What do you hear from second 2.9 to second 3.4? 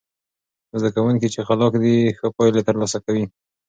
کوي.